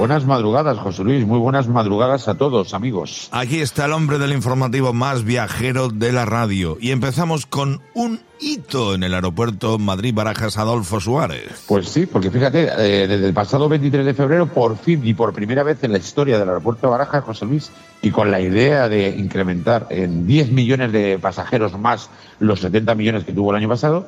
Buenas 0.00 0.24
madrugadas, 0.24 0.78
José 0.78 1.04
Luis. 1.04 1.26
Muy 1.26 1.38
buenas 1.38 1.68
madrugadas 1.68 2.26
a 2.26 2.34
todos, 2.34 2.72
amigos. 2.72 3.28
Aquí 3.32 3.60
está 3.60 3.84
el 3.84 3.92
hombre 3.92 4.16
del 4.16 4.32
informativo 4.32 4.94
más 4.94 5.24
viajero 5.24 5.90
de 5.90 6.10
la 6.10 6.24
radio. 6.24 6.78
Y 6.80 6.92
empezamos 6.92 7.44
con 7.44 7.82
un 7.92 8.18
hito 8.40 8.94
en 8.94 9.02
el 9.02 9.12
aeropuerto 9.12 9.78
Madrid-Barajas 9.78 10.56
Adolfo 10.56 11.00
Suárez. 11.00 11.66
Pues 11.68 11.90
sí, 11.90 12.06
porque 12.06 12.30
fíjate, 12.30 12.70
eh, 12.78 13.08
desde 13.08 13.26
el 13.26 13.34
pasado 13.34 13.68
23 13.68 14.06
de 14.06 14.14
febrero, 14.14 14.46
por 14.46 14.78
fin 14.78 15.06
y 15.06 15.12
por 15.12 15.34
primera 15.34 15.62
vez 15.64 15.84
en 15.84 15.92
la 15.92 15.98
historia 15.98 16.38
del 16.38 16.48
aeropuerto 16.48 16.86
de 16.86 16.92
Barajas, 16.92 17.22
José 17.22 17.44
Luis, 17.44 17.70
y 18.00 18.10
con 18.10 18.30
la 18.30 18.40
idea 18.40 18.88
de 18.88 19.10
incrementar 19.10 19.86
en 19.90 20.26
10 20.26 20.50
millones 20.52 20.92
de 20.92 21.18
pasajeros 21.18 21.78
más 21.78 22.08
los 22.38 22.60
70 22.60 22.94
millones 22.94 23.24
que 23.24 23.34
tuvo 23.34 23.50
el 23.50 23.58
año 23.58 23.68
pasado, 23.68 24.06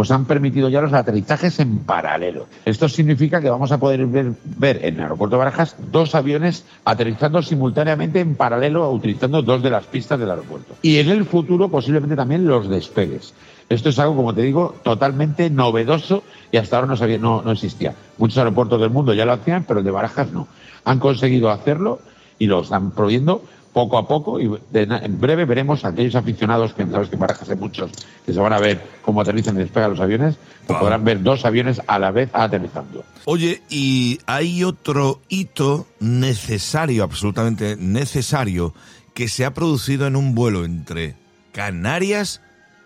pues 0.00 0.12
han 0.12 0.24
permitido 0.24 0.70
ya 0.70 0.80
los 0.80 0.94
aterrizajes 0.94 1.60
en 1.60 1.80
paralelo. 1.80 2.46
Esto 2.64 2.88
significa 2.88 3.38
que 3.42 3.50
vamos 3.50 3.70
a 3.70 3.76
poder 3.76 4.06
ver, 4.06 4.80
en 4.82 4.94
el 4.94 5.00
aeropuerto 5.02 5.36
de 5.36 5.40
Barajas 5.40 5.76
dos 5.92 6.14
aviones 6.14 6.64
aterrizando 6.86 7.42
simultáneamente 7.42 8.20
en 8.20 8.34
paralelo 8.34 8.90
utilizando 8.90 9.42
dos 9.42 9.62
de 9.62 9.68
las 9.68 9.84
pistas 9.84 10.18
del 10.18 10.30
aeropuerto. 10.30 10.74
Y 10.80 10.96
en 11.00 11.10
el 11.10 11.26
futuro 11.26 11.68
posiblemente 11.68 12.16
también 12.16 12.46
los 12.46 12.70
despegues. 12.70 13.34
Esto 13.68 13.90
es 13.90 13.98
algo, 13.98 14.16
como 14.16 14.32
te 14.32 14.40
digo, 14.40 14.74
totalmente 14.82 15.50
novedoso 15.50 16.22
y 16.50 16.56
hasta 16.56 16.76
ahora 16.76 16.88
no, 16.88 16.96
sabía, 16.96 17.18
no, 17.18 17.42
no 17.42 17.52
existía. 17.52 17.94
Muchos 18.16 18.38
aeropuertos 18.38 18.80
del 18.80 18.88
mundo 18.88 19.12
ya 19.12 19.26
lo 19.26 19.32
hacían, 19.32 19.64
pero 19.64 19.80
el 19.80 19.84
de 19.84 19.90
Barajas 19.90 20.32
no. 20.32 20.48
Han 20.86 20.98
conseguido 20.98 21.50
hacerlo 21.50 22.00
y 22.38 22.46
lo 22.46 22.62
están 22.62 22.92
prohibiendo 22.92 23.42
poco 23.72 23.98
a 23.98 24.06
poco 24.06 24.40
y 24.40 24.50
en 24.72 25.20
breve 25.20 25.44
veremos 25.44 25.84
a 25.84 25.88
aquellos 25.88 26.14
aficionados 26.14 26.74
que 26.74 26.86
sabes 26.86 27.08
que 27.08 27.16
Barajas 27.16 27.56
muchos 27.56 27.90
que 28.26 28.32
se 28.32 28.40
van 28.40 28.52
a 28.52 28.58
ver 28.58 28.80
cómo 29.02 29.20
aterrizan 29.20 29.56
y 29.56 29.60
despegan 29.60 29.90
los 29.90 30.00
aviones, 30.00 30.36
que 30.66 30.74
podrán 30.74 31.04
ver 31.04 31.22
dos 31.22 31.44
aviones 31.44 31.80
a 31.86 31.98
la 31.98 32.10
vez 32.10 32.30
aterrizando. 32.32 33.04
Oye, 33.24 33.62
y 33.68 34.18
hay 34.26 34.64
otro 34.64 35.20
hito 35.28 35.86
necesario, 36.00 37.04
absolutamente 37.04 37.76
necesario, 37.76 38.74
que 39.14 39.28
se 39.28 39.44
ha 39.44 39.54
producido 39.54 40.06
en 40.06 40.16
un 40.16 40.34
vuelo 40.34 40.64
entre 40.64 41.14
Canarias 41.52 42.40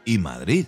y 0.04 0.18
Madrid. 0.18 0.66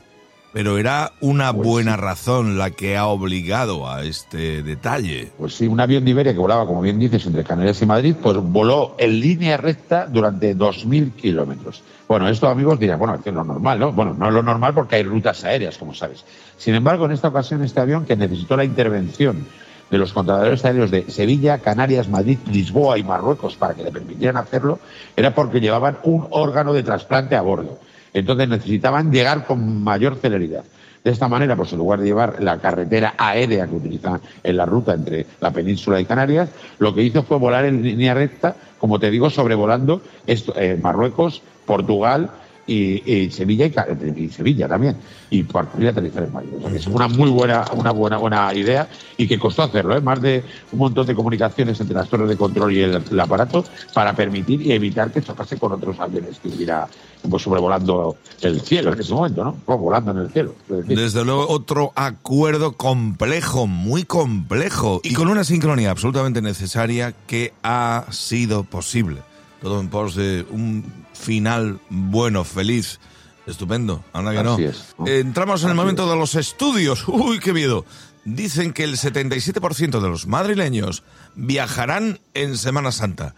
Pero 0.57 0.79
era 0.79 1.12
una 1.21 1.53
Pues 1.53 1.69
buena 1.69 1.97
sí. 1.97 2.01
razón 2.01 2.57
la 2.57 2.71
que 2.71 2.97
ha 2.97 3.09
obligado 3.09 3.91
a 3.91 4.05
este 4.05 4.63
detalle. 4.63 5.31
Pues 5.37 5.53
sí, 5.55 5.67
un 5.67 5.79
avión 5.81 6.03
de 6.03 6.13
Iberia 6.13 6.33
que 6.33 6.39
volaba, 6.39 6.67
como 6.67 6.81
bien 6.81 6.98
dices, 6.98 7.27
entre 7.27 7.45
Canarias 7.45 7.83
y 7.83 7.85
Madrid, 7.85 8.15
pues 8.23 8.39
voló 8.39 8.95
en 8.97 9.21
línea 9.21 9.59
recta 9.59 10.07
durante 10.07 10.57
2.000 10.57 11.13
kilómetros. 11.13 11.83
Bueno, 12.09 12.27
esto, 12.27 12.48
amigos, 12.48 12.81
dirán, 12.81 12.98
bueno, 12.98 13.19
es 13.23 13.35
lo 13.35 13.45
normal, 13.45 13.79
¿no? 13.79 13.93
Bueno, 13.93 14.15
no 14.19 14.29
es 14.29 14.33
lo 14.33 14.43
normal 14.43 14.73
porque 14.73 14.97
hay 14.97 15.03
rutas 15.03 15.45
aéreas, 15.45 15.77
como 15.77 15.93
sabes. 15.93 16.25
Sin 16.57 16.75
embargo, 16.75 17.05
en 17.05 17.13
esta 17.13 17.29
ocasión, 17.29 17.63
este 17.63 17.81
avión 17.81 18.07
que 18.07 18.17
necesitó 18.17 18.57
la 18.57 18.65
intervención 18.65 19.45
de 19.91 19.98
los 19.98 20.15
controladores 20.15 20.65
aéreos 20.65 20.91
de 20.91 21.11
Sevilla, 21.11 21.59
Canarias, 21.59 22.09
Madrid, 22.09 22.39
Lisboa 22.51 22.97
y 22.97 23.05
Marruecos 23.05 23.57
para 23.57 23.75
que 23.75 23.83
le 23.83 23.93
permitieran 23.93 24.39
hacerlo, 24.39 24.79
era 25.15 25.35
porque 25.35 25.61
llevaban 25.61 25.98
un 26.05 26.27
órgano 26.31 26.73
de 26.73 26.83
trasplante 26.83 27.37
a 27.37 27.43
bordo. 27.43 27.79
Entonces 28.17 28.48
necesitaban 28.48 29.12
llegar 29.12 29.45
con 29.45 29.84
mayor 29.84 30.17
celeridad. 30.17 30.64
De 31.05 31.11
esta 31.11 31.28
manera, 31.28 31.55
pues 31.55 31.72
en 31.72 31.78
lugar 31.78 32.00
de 32.00 32.06
llevar 32.06 32.42
la 32.42 32.56
carretera 32.58 33.12
aérea 33.19 33.67
que 33.67 33.75
utilizan 33.75 34.23
en 34.42 34.56
la 34.56 34.64
ruta 34.64 34.95
entre 34.95 35.27
la 35.39 35.50
península 35.50 36.00
y 36.00 36.06
Canarias, 36.06 36.48
lo 36.78 36.95
que 36.95 37.03
hizo 37.03 37.25
fue 37.25 37.39
volar 37.39 37.67
en 37.67 37.83
línea 37.83 38.14
recta, 38.14 38.56
como 38.78 38.98
te 38.98 39.11
digo, 39.11 39.28
sobrevolando 39.28 40.00
eh, 40.27 40.81
Marruecos, 40.83 41.42
Portugal 41.67 42.31
y, 42.67 43.11
y 43.11 43.31
Sevilla 43.31 43.67
y, 43.67 44.25
y 44.25 44.28
Sevilla 44.28 44.69
también 44.69 44.97
y 45.31 45.42
partir 45.42 45.84
y 45.84 45.86
aterrizar 45.89 46.25
en 46.25 46.33
Madrid. 46.33 46.50
O 46.56 46.61
sea, 46.61 46.70
que 46.70 46.77
es 46.77 46.86
una 46.86 47.08
muy 47.08 47.31
buena, 47.31 47.64
una 47.75 47.91
buena, 47.91 48.19
buena 48.19 48.55
idea 48.55 48.89
y 49.17 49.27
que 49.27 49.39
costó 49.39 49.62
hacerlo, 49.62 49.97
¿eh? 49.97 50.00
más 50.00 50.20
de 50.20 50.45
un 50.73 50.78
montón 50.78 51.06
de 51.06 51.14
comunicaciones 51.14 51.81
entre 51.81 51.97
las 51.97 52.08
torres 52.08 52.28
de 52.28 52.36
control 52.36 52.73
y 52.73 52.81
el, 52.81 53.03
el 53.11 53.20
aparato 53.20 53.64
para 53.95 54.14
permitir 54.14 54.62
y 54.62 54.73
evitar 54.73 55.11
que 55.11 55.23
chocase 55.23 55.58
con 55.58 55.73
otros 55.73 55.98
aviones 55.98 56.39
que 56.39 56.48
hubiera 56.48 56.89
pues, 57.28 57.42
sobrevolando 57.42 58.17
el 58.41 58.61
cielo 58.61 58.92
en 58.92 59.01
ese 59.01 59.12
momento, 59.12 59.45
¿no? 59.45 59.57
Pues, 59.64 59.79
volando 59.79 60.12
en 60.12 60.18
el 60.18 60.30
cielo. 60.30 60.55
Desde 60.68 61.24
luego, 61.24 61.48
otro 61.48 61.92
acuerdo 61.95 62.73
complejo, 62.73 63.67
muy 63.67 64.05
complejo, 64.05 65.01
y 65.02 65.14
con 65.14 65.29
una 65.29 65.45
sincronía 65.45 65.91
absolutamente 65.91 66.42
necesaria 66.42 67.14
que 67.27 67.52
ha 67.62 68.05
sido 68.11 68.64
posible. 68.64 69.20
Todo 69.61 69.80
en 69.80 69.89
pos 69.89 70.14
de 70.14 70.46
un 70.50 70.84
final 71.12 71.80
bueno, 71.89 72.44
feliz, 72.44 73.00
estupendo. 73.46 74.05
Anda 74.12 74.33
que 74.33 74.42
no. 74.42 74.58
Entramos 75.06 75.62
en 75.64 75.70
el 75.70 75.74
momento 75.74 76.08
de 76.08 76.17
los 76.17 76.34
estudios. 76.34 77.05
Uy, 77.08 77.39
qué 77.39 77.52
miedo. 77.52 77.84
Dicen 78.29 78.73
que 78.73 78.83
el 78.83 78.97
77% 78.97 80.01
de 80.01 80.09
los 80.09 80.27
madrileños 80.27 81.05
viajarán 81.37 82.19
en 82.35 82.57
Semana 82.59 82.91
Santa. 82.91 83.37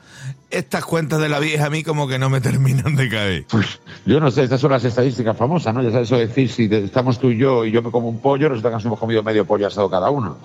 Estas 0.51 0.83
cuentas 0.87 1.21
de 1.21 1.29
la 1.29 1.39
vieja 1.41 1.67
a 1.67 1.71
mí 1.71 1.83
como 1.83 2.09
que 2.09 2.19
no 2.19 2.31
me 2.31 2.41
terminan 2.41 2.97
de 2.97 3.09
caer. 3.11 3.47
Pues, 3.51 3.81
yo 4.07 4.19
no 4.19 4.31
sé, 4.31 4.45
estas 4.45 4.63
son 4.63 4.71
las 4.73 4.83
estadísticas 4.85 5.37
famosas, 5.37 5.75
¿no? 5.75 5.83
Ya 5.83 5.91
sabes 5.91 6.09
eso 6.09 6.17
de 6.17 6.27
decir, 6.27 6.51
si 6.51 6.65
estamos 6.73 7.21
tú 7.21 7.29
y 7.31 7.37
yo 7.37 7.67
y 7.67 7.71
yo 7.71 7.83
me 7.83 7.91
como 7.91 8.09
un 8.09 8.21
pollo, 8.23 8.49
resulta 8.49 8.71
que 8.71 8.77
nos 8.77 8.85
hemos 8.87 8.99
comido 8.99 9.23
medio 9.23 9.45
pollo 9.45 9.67
asado 9.67 9.91
cada 9.91 10.09
uno. 10.09 10.39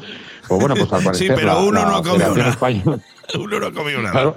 Pues 0.47 0.59
bueno, 0.59 0.75
pues 0.75 0.91
al 0.91 0.99
Sí, 1.15 1.27
parecer. 1.29 1.35
pero 1.35 1.47
la- 1.47 1.57
uno 1.59 1.71
la 1.81 1.85
no 1.85 1.95
ha 1.95 2.03
comido 2.03 2.33
Federación 2.33 2.81
nada. 2.85 2.99
Uno 3.39 3.59
no 3.61 3.67
ha 3.67 3.71
comido 3.71 4.01
nada. 4.01 4.11
Claro. 4.11 4.35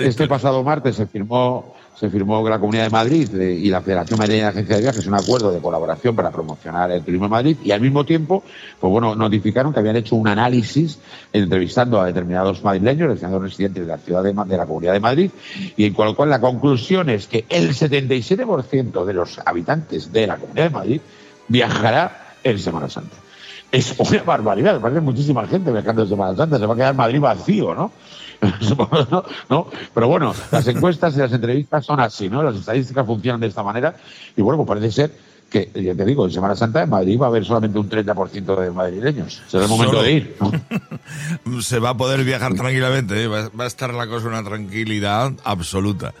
Este 0.00 0.26
pasado 0.26 0.64
martes 0.64 0.96
se 0.96 1.06
firmó 1.06 1.76
se 1.94 2.10
firmó 2.10 2.48
la 2.48 2.58
Comunidad 2.58 2.84
de 2.84 2.90
Madrid 2.90 3.28
eh, 3.34 3.52
y 3.52 3.68
la 3.68 3.80
Federación 3.80 4.18
Madrileña 4.18 4.44
de 4.44 4.50
Agencias 4.50 4.78
de 4.78 4.82
Viajes 4.82 5.06
un 5.06 5.14
acuerdo 5.14 5.52
de 5.52 5.60
colaboración 5.60 6.16
para 6.16 6.30
promocionar 6.30 6.90
el 6.90 7.02
turismo 7.02 7.26
en 7.26 7.30
Madrid 7.30 7.56
y 7.62 7.70
al 7.70 7.80
mismo 7.80 8.04
tiempo, 8.04 8.42
pues 8.80 8.90
bueno, 8.90 9.14
notificaron 9.14 9.72
que 9.72 9.80
habían 9.80 9.96
hecho 9.96 10.16
un 10.16 10.26
análisis 10.26 10.98
entrevistando 11.32 12.00
a 12.00 12.06
determinados 12.06 12.62
madrileños, 12.64 13.08
determinados 13.08 13.50
residentes 13.50 13.86
de 13.86 13.92
la 13.92 13.98
ciudad 13.98 14.22
de 14.22 14.56
la 14.56 14.66
Comunidad 14.66 14.94
de 14.94 15.00
Madrid 15.00 15.30
y 15.76 15.84
en 15.84 15.92
cual, 15.92 16.16
cual 16.16 16.30
la 16.30 16.40
conclusión 16.40 17.10
es 17.10 17.26
que 17.26 17.44
el 17.48 17.74
77% 17.74 19.04
de 19.04 19.12
los 19.12 19.38
habitantes 19.44 20.12
de 20.12 20.26
la 20.26 20.36
Comunidad 20.36 20.64
de 20.64 20.70
Madrid 20.70 21.00
viajará 21.48 22.36
en 22.42 22.58
Semana 22.58 22.88
Santa. 22.88 23.16
Es 23.72 23.98
una 23.98 24.22
barbaridad, 24.22 24.78
parece 24.82 25.00
muchísima 25.00 25.46
gente 25.46 25.72
viajando 25.72 26.02
en 26.02 26.08
Semana 26.08 26.36
Santa, 26.36 26.58
se 26.58 26.66
va 26.66 26.74
a 26.74 26.76
quedar 26.76 26.94
Madrid 26.94 27.20
vacío. 27.20 27.74
¿no? 27.74 27.90
¿no? 29.48 29.66
Pero 29.94 30.08
bueno, 30.08 30.34
las 30.50 30.66
encuestas 30.68 31.16
y 31.16 31.20
las 31.20 31.32
entrevistas 31.32 31.86
son 31.86 31.98
así, 31.98 32.28
¿no? 32.28 32.42
Las 32.42 32.56
estadísticas 32.56 33.06
funcionan 33.06 33.40
de 33.40 33.46
esta 33.46 33.62
manera 33.62 33.94
y 34.36 34.42
bueno, 34.42 34.58
pues 34.62 34.78
parece 34.78 34.92
ser 34.92 35.10
que, 35.52 35.70
ya 35.74 35.94
te 35.94 36.04
digo, 36.04 36.24
en 36.24 36.32
Semana 36.32 36.56
Santa 36.56 36.82
en 36.82 36.90
Madrid 36.90 37.20
va 37.20 37.26
a 37.26 37.28
haber 37.28 37.44
solamente 37.44 37.78
un 37.78 37.88
30% 37.88 38.60
de 38.60 38.70
madrileños. 38.70 39.42
Será 39.46 39.64
el 39.64 39.68
momento 39.68 39.96
Solo. 39.96 40.04
de 40.04 40.12
ir, 40.12 40.36
¿no? 40.40 41.60
se 41.62 41.78
va 41.78 41.90
a 41.90 41.96
poder 41.96 42.24
viajar 42.24 42.54
tranquilamente, 42.54 43.22
¿eh? 43.22 43.28
va, 43.28 43.50
va 43.50 43.64
a 43.64 43.66
estar 43.66 43.92
la 43.92 44.06
cosa 44.06 44.28
una 44.28 44.42
tranquilidad 44.42 45.32
absoluta. 45.44 46.14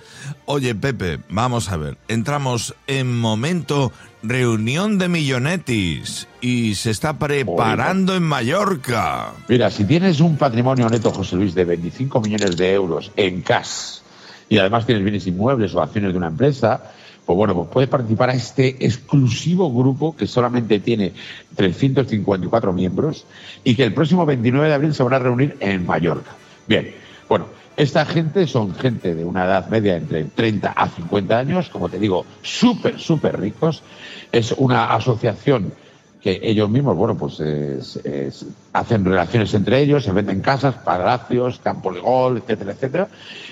Oye, 0.44 0.74
Pepe, 0.74 1.18
vamos 1.30 1.70
a 1.70 1.78
ver, 1.78 1.96
entramos 2.08 2.74
en 2.86 3.18
momento 3.18 3.90
reunión 4.22 4.98
de 4.98 5.08
millonetis 5.08 6.28
y 6.40 6.74
se 6.74 6.90
está 6.90 7.18
preparando 7.18 8.14
en 8.14 8.22
Mallorca. 8.22 9.32
Mira, 9.48 9.70
si 9.70 9.84
tienes 9.84 10.20
un 10.20 10.36
patrimonio 10.36 10.88
neto, 10.88 11.10
José 11.10 11.36
Luis, 11.36 11.54
de 11.54 11.64
25 11.64 12.20
millones 12.20 12.56
de 12.56 12.72
euros 12.72 13.10
en 13.16 13.40
cash 13.40 14.00
y 14.48 14.58
además 14.58 14.84
tienes 14.84 15.02
bienes 15.02 15.26
inmuebles 15.26 15.74
o 15.74 15.80
acciones 15.80 16.12
de 16.12 16.18
una 16.18 16.28
empresa, 16.28 16.92
bueno, 17.34 17.54
pues 17.54 17.68
puedes 17.68 17.88
participar 17.90 18.30
a 18.30 18.34
este 18.34 18.84
exclusivo 18.84 19.72
grupo 19.72 20.14
que 20.16 20.26
solamente 20.26 20.80
tiene 20.80 21.12
354 21.56 22.72
miembros 22.72 23.24
y 23.64 23.74
que 23.74 23.84
el 23.84 23.94
próximo 23.94 24.26
29 24.26 24.68
de 24.68 24.74
abril 24.74 24.94
se 24.94 25.02
van 25.02 25.14
a 25.14 25.18
reunir 25.18 25.56
en 25.60 25.86
Mallorca. 25.86 26.32
Bien, 26.66 26.94
bueno, 27.28 27.46
esta 27.76 28.04
gente 28.04 28.46
son 28.46 28.74
gente 28.74 29.14
de 29.14 29.24
una 29.24 29.44
edad 29.44 29.68
media 29.68 29.96
entre 29.96 30.24
30 30.24 30.72
a 30.72 30.88
50 30.88 31.38
años, 31.38 31.68
como 31.68 31.88
te 31.88 31.98
digo, 31.98 32.24
súper, 32.42 32.98
súper 32.98 33.40
ricos. 33.40 33.82
Es 34.30 34.52
una 34.56 34.92
asociación 34.94 35.72
que 36.20 36.38
ellos 36.42 36.70
mismos, 36.70 36.96
bueno, 36.96 37.16
pues 37.16 37.40
es- 37.40 37.96
es- 38.04 38.46
hacen 38.72 39.04
relaciones 39.04 39.52
entre 39.54 39.80
ellos, 39.80 40.04
se 40.04 40.12
venden 40.12 40.40
casas, 40.40 40.76
palacios, 40.76 41.58
campos 41.58 41.94
de 41.94 42.00
gol, 42.00 42.38
etcétera, 42.38 42.72
etcétera. 42.72 43.08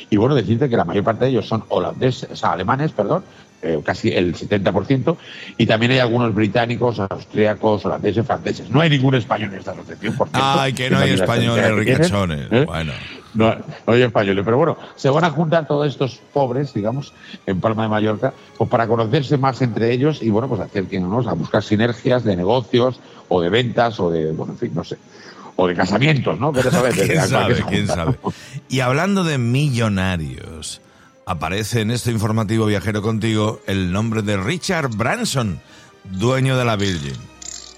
Y 0.08 0.16
bueno, 0.16 0.36
decirte 0.36 0.68
que 0.68 0.76
la 0.76 0.84
mayor 0.84 1.02
parte 1.02 1.24
de 1.24 1.32
ellos 1.32 1.48
son 1.48 1.64
holandeses, 1.68 2.30
o 2.30 2.36
sea, 2.36 2.52
alemanes, 2.52 2.92
perdón, 2.92 3.24
eh, 3.62 3.80
casi 3.84 4.08
el 4.08 4.34
70%, 4.34 5.16
y 5.58 5.66
también 5.66 5.92
hay 5.92 5.98
algunos 5.98 6.34
británicos, 6.34 6.98
austríacos, 6.98 7.84
holandeses, 7.84 8.26
franceses. 8.26 8.70
No 8.70 8.80
hay 8.80 8.90
ningún 8.90 9.14
español 9.14 9.50
en 9.52 9.58
esta 9.58 9.72
asociación, 9.72 10.16
por 10.16 10.28
cierto. 10.28 10.46
Ay, 10.46 10.72
que 10.72 10.90
no 10.90 10.98
hay 10.98 11.10
españoles 11.10 11.72
ricachones. 11.72 12.48
¿eh? 12.50 12.64
Bueno. 12.66 12.92
No, 13.34 13.54
no 13.86 13.92
hay 13.92 14.02
españoles, 14.02 14.44
pero 14.44 14.56
bueno, 14.56 14.76
se 14.96 15.08
van 15.08 15.24
a 15.24 15.30
juntar 15.30 15.66
todos 15.66 15.86
estos 15.86 16.20
pobres, 16.32 16.74
digamos, 16.74 17.12
en 17.46 17.60
Palma 17.60 17.84
de 17.84 17.88
Mallorca, 17.88 18.32
pues 18.58 18.68
para 18.68 18.88
conocerse 18.88 19.36
más 19.36 19.62
entre 19.62 19.92
ellos 19.92 20.22
y 20.22 20.30
bueno, 20.30 20.48
pues 20.48 20.60
no, 21.00 21.28
a 21.28 21.34
buscar 21.34 21.62
sinergias 21.62 22.24
de 22.24 22.36
negocios 22.36 22.98
o 23.28 23.40
de 23.40 23.48
ventas 23.48 24.00
o 24.00 24.10
de, 24.10 24.32
bueno, 24.32 24.54
en 24.54 24.58
fin, 24.58 24.72
no 24.74 24.82
sé, 24.82 24.96
o 25.54 25.68
de 25.68 25.74
casamientos, 25.74 26.40
¿no? 26.40 26.52
Pero 26.52 26.70
¿Quién 27.68 27.86
sabe? 27.86 28.16
Y 28.68 28.80
hablando 28.80 29.22
de 29.22 29.38
millonarios, 29.38 30.80
aparece 31.30 31.82
en 31.82 31.92
este 31.92 32.10
informativo 32.10 32.66
viajero 32.66 33.02
contigo 33.02 33.60
el 33.68 33.92
nombre 33.92 34.22
de 34.22 34.36
Richard 34.36 34.88
Branson, 34.88 35.60
dueño 36.02 36.58
de 36.58 36.64
la 36.64 36.74
Virgin, 36.74 37.14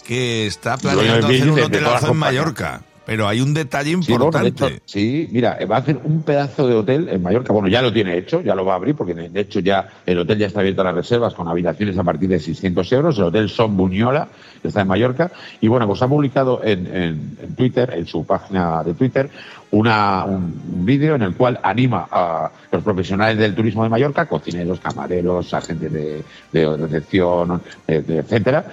que 0.06 0.46
está 0.46 0.78
planeando 0.78 1.26
hacer 1.26 1.50
un 1.50 1.60
hotelazo 1.60 2.14
en. 2.14 2.16
Mallorca. 2.16 2.82
Pero 3.04 3.26
hay 3.26 3.40
un 3.40 3.52
detalle 3.52 3.90
Sí, 4.02 4.12
bueno, 4.12 4.30
de 4.30 4.48
importante. 4.48 4.74
hecho, 4.76 4.82
sí, 4.86 5.28
mira, 5.32 5.58
va 5.70 5.76
a 5.76 5.78
hacer 5.80 5.98
un 6.04 6.22
pedazo 6.22 6.68
de 6.68 6.74
hotel 6.74 7.08
en 7.08 7.20
Mallorca. 7.20 7.52
Bueno, 7.52 7.66
ya 7.68 7.82
lo 7.82 7.92
tiene 7.92 8.16
hecho, 8.16 8.40
ya 8.42 8.54
lo 8.54 8.64
va 8.64 8.74
a 8.74 8.76
abrir, 8.76 8.94
porque 8.94 9.12
de 9.14 9.40
hecho 9.40 9.58
ya 9.60 9.88
el 10.06 10.18
hotel 10.18 10.38
ya 10.38 10.46
está 10.46 10.60
abierto 10.60 10.82
a 10.82 10.84
las 10.84 10.94
reservas 10.94 11.34
con 11.34 11.48
habitaciones 11.48 11.98
a 11.98 12.04
partir 12.04 12.28
de 12.28 12.38
600 12.38 12.92
euros. 12.92 13.18
El 13.18 13.24
hotel 13.24 13.48
Son 13.48 13.76
Buñola, 13.76 14.28
que 14.62 14.68
está 14.68 14.82
en 14.82 14.88
Mallorca. 14.88 15.32
Y 15.60 15.66
bueno, 15.66 15.86
pues 15.88 16.00
ha 16.00 16.06
publicado 16.08 16.60
en, 16.62 16.86
en- 16.86 17.38
en 17.42 17.54
Twitter, 17.56 17.92
en 17.96 18.06
su 18.06 18.24
página 18.24 18.84
de 18.84 18.94
Twitter, 18.94 19.28
una, 19.72 20.24
un, 20.24 20.84
vídeo 20.84 21.16
en 21.16 21.22
el 21.22 21.34
cual 21.34 21.58
anima 21.62 22.06
a 22.10 22.50
los 22.70 22.82
profesionales 22.84 23.36
del 23.36 23.54
turismo 23.54 23.82
de 23.82 23.88
Mallorca, 23.88 24.26
cocineros, 24.26 24.78
camareros, 24.80 25.52
agentes 25.54 25.92
de, 25.92 26.22
de 26.52 26.76
recepción, 26.76 27.60
eh, 27.88 28.04
etcétera, 28.06 28.64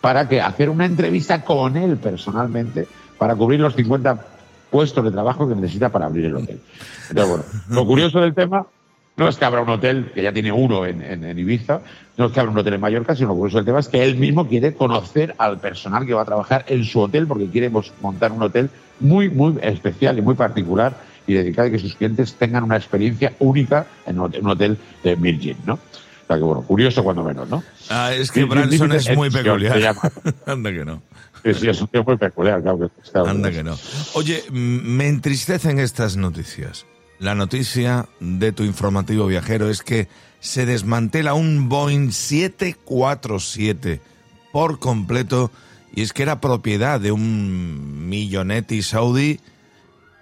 para 0.00 0.28
que 0.28 0.40
hacer 0.40 0.68
una 0.68 0.84
entrevista 0.84 1.42
con 1.44 1.76
él 1.76 1.96
personalmente 1.96 2.86
para 3.22 3.36
cubrir 3.36 3.60
los 3.60 3.74
50 3.74 4.18
puestos 4.70 5.04
de 5.04 5.10
trabajo 5.10 5.48
que 5.48 5.54
necesita 5.54 5.88
para 5.90 6.06
abrir 6.06 6.26
el 6.26 6.36
hotel. 6.36 6.60
Entonces, 7.10 7.28
bueno, 7.30 7.44
lo 7.68 7.86
curioso 7.86 8.20
del 8.20 8.34
tema 8.34 8.66
no 9.16 9.28
es 9.28 9.36
que 9.36 9.44
abra 9.44 9.60
un 9.60 9.68
hotel, 9.68 10.10
que 10.14 10.22
ya 10.22 10.32
tiene 10.32 10.50
uno 10.50 10.86
en, 10.86 11.02
en- 11.02 11.24
en 11.24 11.38
Ibiza, 11.38 11.80
no 12.16 12.26
es 12.26 12.32
que 12.32 12.40
abra 12.40 12.50
un 12.52 12.58
hotel 12.58 12.74
en 12.74 12.80
Mallorca, 12.80 13.14
sino 13.14 13.28
lo 13.28 13.34
curioso 13.34 13.58
del 13.58 13.66
tema 13.66 13.80
es 13.80 13.88
que 13.88 14.02
él 14.02 14.16
mismo 14.16 14.48
quiere 14.48 14.74
conocer 14.74 15.34
al 15.38 15.58
personal 15.60 16.06
que 16.06 16.14
va 16.14 16.22
a 16.22 16.24
trabajar 16.24 16.64
en 16.68 16.84
su 16.84 17.00
hotel, 17.00 17.26
porque 17.26 17.46
quiere 17.48 17.70
montar 18.00 18.32
un 18.32 18.42
hotel 18.42 18.70
muy, 19.00 19.28
muy 19.28 19.58
especial 19.62 20.18
y 20.18 20.22
muy 20.22 20.34
particular 20.34 20.94
y 21.26 21.34
dedicado 21.34 21.68
a 21.68 21.70
que 21.70 21.78
sus 21.78 21.94
clientes 21.94 22.34
tengan 22.34 22.64
una 22.64 22.76
experiencia 22.76 23.34
única 23.38 23.86
en 24.06 24.18
un 24.18 24.24
hotel, 24.26 24.40
un 24.42 24.50
hotel 24.50 24.78
de 25.04 25.14
Virgin, 25.14 25.56
¿no? 25.66 25.78
Sea 26.32 26.38
que, 26.38 26.44
bueno, 26.44 26.62
curioso 26.62 27.04
cuando 27.04 27.22
menos, 27.22 27.48
¿no? 27.48 27.62
Ah, 27.90 28.12
es 28.12 28.30
que 28.30 28.44
Branson 28.44 28.92
es 28.92 29.14
muy 29.16 29.30
peculiar. 29.30 29.96
Anda 30.46 30.70
que 30.70 30.84
no. 30.84 31.02
Sí, 31.44 31.54
sí, 31.54 31.68
es 31.68 31.80
un 31.80 31.88
tío 31.88 32.04
muy 32.04 32.16
peculiar, 32.16 32.62
claro 32.62 32.78
que 32.78 33.10
claro 33.10 33.28
Anda 33.28 33.50
que 33.50 33.62
no. 33.62 33.76
Oye, 34.14 34.44
me 34.50 35.08
entristecen 35.08 35.78
estas 35.78 36.16
noticias. 36.16 36.86
La 37.18 37.34
noticia 37.34 38.06
de 38.20 38.52
tu 38.52 38.62
informativo 38.64 39.26
viajero 39.26 39.68
es 39.68 39.82
que 39.82 40.08
se 40.40 40.66
desmantela 40.66 41.34
un 41.34 41.68
Boeing 41.68 42.10
747 42.12 44.00
por 44.52 44.78
completo 44.78 45.50
y 45.94 46.02
es 46.02 46.12
que 46.12 46.22
era 46.22 46.40
propiedad 46.40 46.98
de 47.00 47.12
un 47.12 48.08
millonetti 48.08 48.82
saudí. 48.82 49.40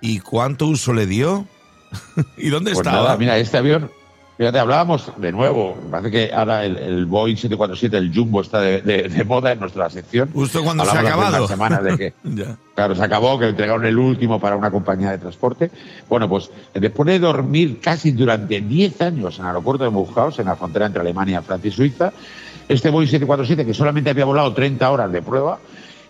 ¿Y 0.02 0.20
cuánto 0.20 0.66
uso 0.66 0.92
le 0.92 1.06
dio? 1.06 1.46
¿Y 2.38 2.48
dónde 2.48 2.72
Pues 2.72 2.86
estaba? 2.86 3.02
nada, 3.04 3.16
mira, 3.18 3.36
este 3.38 3.58
avión, 3.58 3.90
fíjate, 4.40 4.58
hablábamos 4.58 5.12
de 5.19 5.32
nuevo, 5.32 5.76
me 5.84 5.90
parece 5.90 6.10
que 6.10 6.32
ahora 6.34 6.64
el, 6.64 6.78
el 6.78 7.04
Boeing 7.04 7.37
747, 7.37 7.94
el 7.98 8.10
Jumbo, 8.14 8.40
está 8.40 8.58
de, 8.62 8.81
de- 8.81 9.08
de 9.10 9.25
moda 9.25 9.52
en 9.52 9.60
nuestra 9.60 9.90
sección. 9.90 10.31
Justo 10.32 10.64
cuando 10.64 10.82
se 10.87 10.96
ha 10.96 11.00
acabado. 11.00 11.46
semanas 11.46 11.82
de 11.84 11.98
que, 11.98 12.14
Ya. 12.25 12.56
claro, 12.75 12.94
se 12.94 13.04
acabó, 13.04 13.38
que 13.38 13.48
entregaron 13.48 13.84
el 13.84 13.98
último 13.98 14.40
para 14.40 14.56
una 14.56 14.70
compañía 14.70 15.10
de 15.10 15.19
transporte. 15.19 15.70
Bueno, 16.08 16.26
pues 16.26 16.50
después 16.72 17.06
de 17.06 17.19
dormir 17.19 17.81
casi 17.82 18.12
durante 18.12 18.62
10 18.62 19.02
años 19.02 19.37
en 19.38 19.42
el 19.44 19.48
aeropuerto 19.48 19.84
de 19.84 19.90
Mulhouse, 19.90 20.38
en 20.38 20.46
la 20.46 20.56
frontera 20.56 20.87
entre 20.87 21.02
Alemania, 21.02 21.42
Francia 21.42 21.69
y 21.69 21.72
Suiza, 21.72 22.10
este 22.66 22.88
Boeing 22.88 23.08
747, 23.10 23.66
que 23.66 23.75
solamente 23.75 24.08
había 24.08 24.25
volado 24.25 24.54
30 24.54 24.90
horas 24.90 25.12
de 25.12 25.20
prueba, 25.20 25.58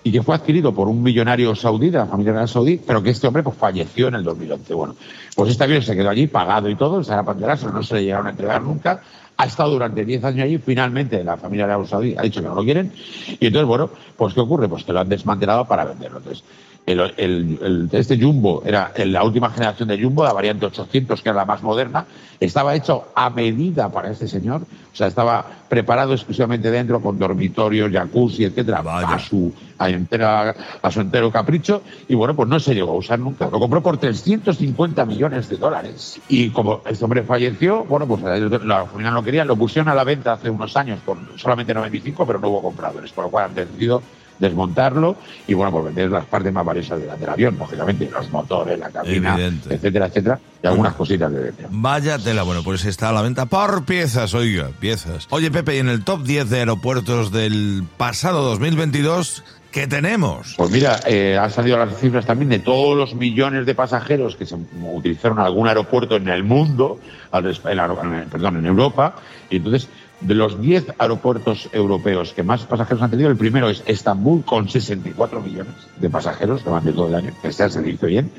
y 0.02 0.12
que 0.12 0.23
fue 0.23 0.35
adquirido 0.35 0.75
por 0.75 0.88
un 0.88 1.02
millonario 1.02 1.55
saudí, 1.55 1.91
de 1.91 1.99
la 1.99 2.06
familia 2.06 2.32
real 2.32 2.49
saudí, 2.49 2.81
pero 2.85 3.02
que 3.02 3.11
este 3.11 3.26
hombre 3.26 3.43
pues, 3.43 3.56
falleció 3.56 4.08
en 4.08 4.14
el 4.14 4.25
2011. 4.25 4.75
Bueno, 4.75 4.97
pues 5.35 5.50
este 5.50 5.64
avión 5.64 5.82
se 5.82 5.94
quedó 5.94 6.11
allí 6.11 6.26
pagado 6.26 6.69
y 6.69 6.76
todo, 6.76 7.02
para 7.02 7.32
entregárselo, 7.32 7.73
no 7.73 7.82
se 7.82 7.94
le 7.97 8.05
llegaron 8.05 8.26
a 8.26 8.31
entregar 8.31 8.62
nunca. 8.62 9.02
Ha 9.37 9.47
estado 9.47 9.70
durante 9.70 10.05
10 10.05 10.25
años 10.25 10.44
allí, 10.44 10.58
finalmente 10.58 11.25
la 11.25 11.37
familia 11.37 11.67
real 11.67 11.87
saudí 11.87 12.14
ha 12.17 12.23
dicho 12.23 12.43
que 12.43 12.49
no 12.49 12.55
lo 12.55 12.62
quieren. 12.62 12.93
Y 13.38 13.47
entonces, 13.47 13.67
bueno, 13.67 13.91
pues 14.17 14.35
¿qué 14.35 14.41
ocurre? 14.41 14.69
Pues 14.69 14.85
que 14.85 14.93
lo 14.93 15.00
han 15.00 15.08
desmantelado 15.08 15.67
para 15.67 15.85
venderlo. 15.85 16.19
Entonces, 16.19 16.44
el, 16.93 17.01
el- 17.17 17.59
el- 17.63 17.89
este 17.93 18.19
Jumbo 18.21 18.63
era 18.65 18.93
la 19.05 19.23
última 19.25 19.51
generación 19.51 19.89
de 19.89 20.03
Jumbo, 20.03 20.25
la 20.25 20.33
variante 20.33 20.67
800, 20.67 21.23
que 21.23 21.29
era 21.29 21.37
la 21.39 21.45
más 21.45 21.63
moderna, 21.63 22.07
estaba 22.39 22.75
hecho 22.75 23.05
a 23.15 23.29
medida 23.31 23.89
para 23.91 24.11
este 24.11 24.27
señor, 24.27 24.63
o 24.63 24.97
sea, 24.97 25.07
estaba 25.07 25.45
preparado 25.69 26.13
exclusivamente 26.15 26.71
dentro 26.71 27.01
con 27.01 27.19
dormitorios, 27.19 27.93
jacuzzi, 27.93 28.45
etcétera, 28.45 28.81
Vaya. 28.83 29.09
a 29.15 29.19
su 29.19 29.53
a, 29.79 29.89
entera- 29.91 30.55
a 30.83 30.91
su 30.91 31.01
entero 31.01 31.31
capricho, 31.31 31.83
y 32.09 32.15
bueno, 32.15 32.35
pues 32.37 32.49
no 32.49 32.59
se 32.61 32.75
llegó 32.75 32.93
a 32.93 32.97
usar 32.97 33.19
nunca. 33.19 33.49
Lo 33.51 33.59
compró 33.59 33.83
por 33.83 33.97
350 33.99 35.05
millones 35.07 35.49
de 35.49 35.57
dólares. 35.57 36.21
Y 36.29 36.51
como 36.51 36.83
este 36.87 37.05
hombre 37.05 37.23
falleció, 37.23 37.85
bueno, 37.85 38.07
pues 38.07 38.23
la 38.23 38.85
familia 38.87 39.11
no 39.11 39.23
quería, 39.23 39.45
lo 39.45 39.57
pusieron 39.57 39.89
a 39.89 39.95
la 39.95 40.05
venta 40.05 40.33
hace 40.35 40.51
unos 40.51 40.77
años 40.77 40.99
por 41.05 41.17
solamente 41.37 41.73
95, 41.73 42.27
pero 42.27 42.39
no 42.39 42.49
hubo 42.49 42.63
compradores, 42.63 43.11
por 43.13 43.25
lo 43.25 43.31
cual 43.31 43.47
han 43.47 43.55
decidido 43.55 44.03
desmontarlo 44.41 45.17
y 45.47 45.55
bueno, 45.55 45.71
pues 45.71 45.85
vender 45.85 46.11
las 46.11 46.25
partes 46.25 46.53
más 46.53 46.65
valiosas 46.65 46.99
del, 47.01 47.19
del 47.21 47.29
avión, 47.29 47.57
lógicamente, 47.59 48.11
los 48.11 48.29
motores, 48.31 48.79
la 48.79 48.89
cabina, 48.91 49.35
Evidente. 49.35 49.75
etcétera, 49.75 50.07
etcétera, 50.07 50.41
y 50.63 50.67
algunas 50.67 50.95
cositas 50.95 51.31
de 51.31 51.45
dentro. 51.45 51.69
Vaya 51.71 52.19
tela, 52.19 52.43
bueno, 52.43 52.63
pues 52.65 52.85
está 52.85 53.11
a 53.11 53.13
la 53.13 53.23
venta 53.23 53.47
por 53.47 53.85
piezas, 53.85 54.35
oiga, 54.35 54.71
piezas. 54.81 55.27
Oye, 55.31 55.51
Pepe, 55.51 55.77
y 55.77 55.79
en 55.79 55.89
el 55.89 56.03
top 56.05 56.23
10 56.25 56.51
de 56.51 56.59
aeropuertos 56.61 57.31
del 57.33 57.85
pasado 57.97 58.43
2022, 58.45 59.45
¿qué 59.71 59.87
tenemos? 59.87 60.55
Pues 60.57 60.71
mira, 60.71 60.99
eh, 61.07 61.39
han 61.41 61.51
salido 61.51 61.77
las 61.79 61.97
cifras 61.99 62.25
también 62.27 62.49
de 62.49 62.59
todos 62.61 62.97
los 62.97 63.15
millones 63.15 63.67
de 63.67 63.75
pasajeros 63.75 64.37
que 64.37 64.47
se 64.47 64.57
utilizaron 64.93 65.39
algún 65.39 65.69
aeropuerto 65.69 66.17
en 66.17 66.29
el 66.29 66.43
mundo, 66.45 66.99
en 67.33 67.77
la- 67.77 68.25
perdón, 68.31 68.57
en 68.57 68.67
Europa, 68.67 69.15
y 69.51 69.57
entonces 69.57 69.89
de 70.20 70.34
los 70.34 70.61
10 70.61 70.94
aeropuertos 70.99 71.69
europeos 71.72 72.32
que 72.34 72.43
más 72.43 72.62
pasajeros 72.64 73.02
han 73.02 73.11
tenido, 73.11 73.31
el 73.31 73.37
primero 73.37 73.69
es 73.70 73.82
Estambul 73.87 74.44
con 74.44 74.69
64 74.69 75.40
millones 75.40 75.72
de 75.96 76.11
pasajeros 76.11 76.62
que 76.62 76.70
van 76.70 76.84
de 76.84 76.93
todo 76.93 77.08
el 77.08 77.14
año, 77.14 77.32
que 77.40 77.52
se 77.52 77.69
dice 77.82 78.06
bien, 78.06 78.31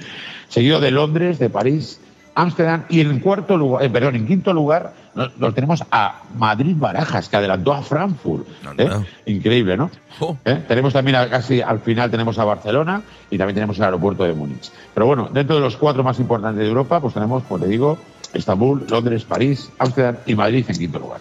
seguido 0.48 0.80
de 0.80 0.92
Londres, 0.92 1.40
de 1.40 1.50
París, 1.50 2.00
Ámsterdam 2.34 2.84
y 2.88 3.02
en 3.02 3.20
cuarto 3.20 3.58
lugar, 3.58 3.84
eh, 3.84 3.90
perdón, 3.90 4.16
en 4.16 4.26
quinto 4.26 4.54
lugar 4.54 4.94
nos, 5.16 5.38
nos 5.38 5.54
tenemos 5.54 5.84
a 5.92 6.22
Madrid 6.38 6.76
Barajas, 6.78 7.28
que 7.28 7.36
adelantó 7.36 7.74
a 7.74 7.82
Frankfurt. 7.82 8.48
¿eh? 8.78 8.88
Increíble, 9.26 9.76
¿no? 9.76 9.92
¿Eh? 10.46 10.64
Tenemos 10.66 10.94
también 10.94 11.18
a- 11.18 11.30
casi 11.30 11.62
al 11.62 11.80
final 11.82 12.10
tenemos 12.10 12.40
a 12.40 12.46
Barcelona 12.46 13.02
y 13.30 13.38
también 13.38 13.56
tenemos 13.56 13.78
el 13.80 13.84
aeropuerto 13.84 14.24
de 14.24 14.34
Múnich. 14.34 14.72
Pero 14.94 15.08
bueno, 15.08 15.30
dentro 15.34 15.56
de 15.58 15.62
los 15.62 15.76
cuatro 15.76 16.04
más 16.04 16.20
importantes 16.22 16.62
de 16.62 16.68
Europa, 16.70 17.02
pues 17.02 17.14
tenemos, 17.14 17.44
pues 17.50 17.62
te 17.64 17.68
digo, 17.68 17.98
Estambul, 18.34 18.86
Londres, 18.90 19.26
París, 19.26 19.70
Ámsterdam 19.78 20.16
y 20.26 20.34
Madrid 20.36 20.64
en 20.70 20.78
quinto 20.78 21.00
lugar. 21.00 21.20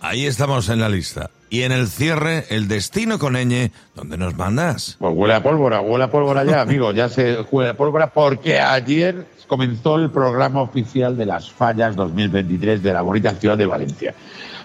Ahí 0.00 0.26
estamos 0.26 0.68
en 0.68 0.80
la 0.80 0.88
lista. 0.88 1.30
Y 1.50 1.62
en 1.62 1.72
el 1.72 1.86
cierre, 1.88 2.44
el 2.50 2.66
destino 2.68 3.18
con 3.18 3.34
ñ, 3.34 3.70
¿dónde 3.94 4.16
nos 4.18 4.34
mandas? 4.36 4.96
Pues 4.98 5.12
huele 5.14 5.34
a 5.34 5.42
pólvora, 5.42 5.80
huele 5.80 6.04
a 6.04 6.10
pólvora 6.10 6.44
ya, 6.44 6.60
amigos, 6.62 6.94
ya 6.94 7.08
se 7.08 7.38
huele 7.50 7.70
a 7.70 7.74
pólvora 7.74 8.08
porque 8.12 8.58
ayer 8.60 9.26
comenzó 9.46 9.96
el 9.96 10.10
programa 10.10 10.60
oficial 10.62 11.16
de 11.16 11.26
las 11.26 11.50
fallas 11.50 11.94
2023 11.96 12.82
de 12.82 12.92
la 12.92 13.02
bonita 13.02 13.30
ciudad 13.34 13.56
de 13.56 13.66
Valencia. 13.66 14.14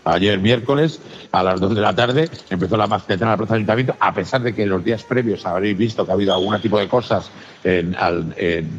Ayer 0.06 0.40
miércoles 0.40 1.00
a 1.32 1.44
las 1.44 1.60
2 1.60 1.76
de 1.76 1.82
la 1.82 1.94
tarde 1.94 2.30
empezó 2.50 2.76
la 2.78 2.88
mascleta 2.88 3.26
en 3.26 3.30
la 3.32 3.38
Plaza 3.38 3.54
del 3.54 3.60
Ayuntamiento, 3.60 3.96
a 4.00 4.14
pesar 4.14 4.42
de 4.42 4.56
que 4.56 4.66
los 4.66 4.84
días 4.84 5.04
previos 5.04 5.46
habréis 5.46 5.78
visto 5.78 6.06
que 6.06 6.12
ha 6.12 6.16
habido 6.16 6.34
algún 6.34 6.60
tipo 6.60 6.80
de 6.80 6.88
cosas 6.88 7.30
en, 7.64 7.96
en- 8.38 8.74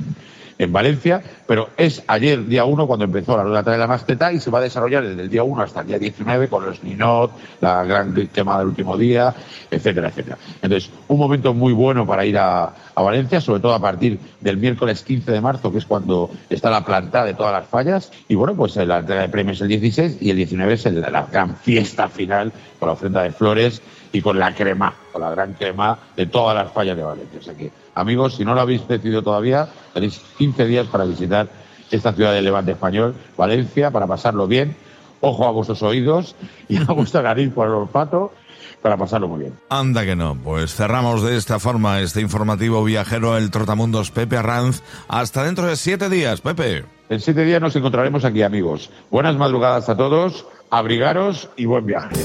en 0.61 0.73
Valencia, 0.75 1.23
pero 1.47 1.71
es 1.79 2.03
ayer, 2.07 2.45
día 2.47 2.65
1, 2.67 2.87
cuando 2.87 3.07
empezó 3.07 3.35
la 3.35 3.45
rueda 3.45 3.63
de 3.63 3.79
la 3.79 3.87
mascleta 3.87 4.31
y 4.31 4.41
se 4.41 4.51
va 4.51 4.59
a 4.59 4.63
desarrollar 4.63 5.03
desde 5.07 5.23
el 5.23 5.31
día 5.31 5.43
1 5.43 5.63
hasta 5.63 5.81
el 5.81 5.87
día 5.87 5.99
19 5.99 6.49
con 6.49 6.67
los 6.67 6.85
Ninot, 6.85 7.33
la 7.63 7.83
gran 7.85 8.15
quemada 8.29 8.59
del 8.59 8.69
último 8.69 8.99
día, 8.99 9.35
etcétera, 9.71 10.09
etcétera. 10.09 10.37
Entonces, 10.61 10.91
un 11.09 11.19
momento 11.19 11.55
muy 11.55 11.73
bueno 11.73 12.07
para 12.07 12.27
ir 12.27 12.37
a, 12.37 12.75
a 12.95 13.03
Valencia, 13.03 13.41
sobre 13.41 13.61
todo 13.61 13.73
a 13.73 13.81
partir 13.81 14.19
del 14.41 14.59
miércoles 14.59 15.03
15 15.03 15.33
de 15.33 15.41
marzo, 15.41 15.73
que 15.73 15.79
es 15.79 15.87
cuando 15.87 16.31
está 16.51 16.69
la 16.69 16.85
planta 16.85 17.25
de 17.25 17.33
todas 17.33 17.53
las 17.53 17.67
fallas. 17.67 18.13
Y 18.29 18.35
bueno, 18.35 18.55
pues 18.55 18.77
la 18.77 18.99
entrega 18.99 19.23
de 19.23 19.29
premios 19.31 19.63
el 19.63 19.69
16 19.69 20.19
y 20.21 20.29
el 20.29 20.37
19 20.37 20.75
es 20.75 20.85
el- 20.85 21.01
la 21.01 21.27
gran 21.33 21.57
fiesta 21.57 22.09
final 22.09 22.53
con 22.79 22.89
la 22.89 22.93
ofrenda 22.93 23.23
de 23.23 23.31
flores 23.33 23.81
y 24.13 24.21
con 24.21 24.39
la 24.39 24.55
crema, 24.55 24.95
con 25.13 25.23
la 25.23 25.31
gran 25.31 25.55
crema 25.55 25.99
de 26.17 26.27
todas 26.27 26.55
las 26.55 26.73
fallas 26.73 26.97
de 26.97 27.03
Valencia. 27.03 27.39
O 27.41 27.43
sea 27.43 27.55
que, 27.55 27.71
amigos, 27.95 28.37
si 28.37 28.45
no 28.45 28.55
lo 28.55 28.61
habéis 28.61 28.87
decidido 28.87 29.23
todavía, 29.23 29.69
tenéis 29.95 30.21
15 30.39 30.67
días 30.67 30.87
para 30.87 31.05
visitar 31.05 31.49
esta 31.91 32.13
ciudad 32.13 32.33
del 32.33 32.45
Levante 32.45 32.73
español, 32.73 33.15
Valencia, 33.37 33.91
para 33.91 34.07
pasarlo 34.07 34.47
bien. 34.47 34.77
Ojo 35.21 35.47
a 35.47 35.51
vuestros 35.51 35.83
oídos 35.83 36.35
y 36.69 36.79
a 36.79 36.85
vuestra 36.87 37.23
nariz 37.23 37.53
por 37.53 37.67
el 37.67 37.75
olfato 37.75 38.33
para 38.81 38.97
pasarlo 38.97 39.29
muy 39.29 39.41
bien. 39.41 39.59
Anda 39.69 40.05
que 40.05 40.17
no, 40.17 40.37
pues 40.43 40.75
cerramos 40.75 41.23
de 41.23 41.37
esta 41.37 41.59
forma 41.59 42.01
este 42.01 42.21
informativo 42.21 42.83
viajero 42.83 43.37
el 43.37 43.51
Trotamundos 43.51 44.11
Pepe 44.11 44.37
Arranz. 44.37 44.83
Hasta 45.09 45.45
dentro 45.45 45.67
de 45.67 45.77
siete 45.77 46.09
días, 46.09 46.41
Pepe. 46.41 46.85
En 47.09 47.21
siete 47.21 47.45
días 47.45 47.61
nos 47.61 47.77
encontraremos 47.77 48.25
aquí, 48.25 48.43
amigos. 48.43 48.91
Buenas 49.11 49.37
madrugadas 49.37 49.89
a 49.89 49.97
todos, 49.97 50.47
abrigaros 50.71 51.51
y 51.57 51.67
buen 51.67 51.85
viaje. 51.85 52.17